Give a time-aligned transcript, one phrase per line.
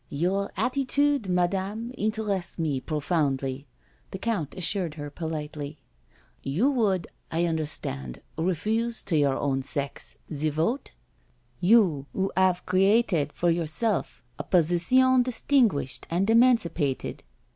[0.05, 3.67] *' Your attitude, Madame, interests me profoundly,"
[4.09, 5.77] the Count assured her politely.
[6.41, 10.93] You would, I under stand, refuse to your own sex, the vote?
[11.59, 17.19] You, who have created for yourself a position distinguished and eman cipated.